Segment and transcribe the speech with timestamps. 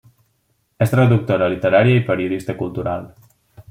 [0.85, 3.11] És traductora literària i periodista cultural.